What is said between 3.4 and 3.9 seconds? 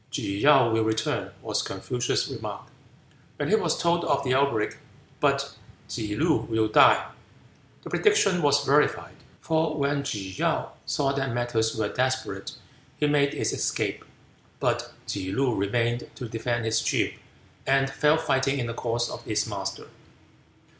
he was